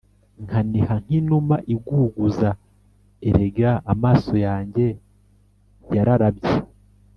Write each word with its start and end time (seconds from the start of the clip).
nkaniha 0.45 0.95
nk 1.03 1.11
inuma 1.19 1.55
iguguza 1.73 2.49
Erega 3.27 3.71
amaso 3.93 4.33
yanjye 4.45 4.85
yararabye 5.95 6.53